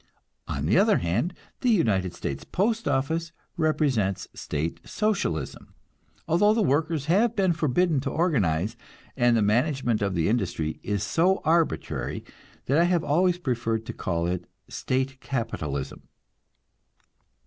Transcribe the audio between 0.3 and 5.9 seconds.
On the other hand, the United States Postoffice represents State Socialism;